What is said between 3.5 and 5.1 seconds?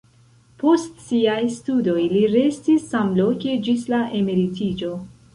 ĝis la emeritiĝo.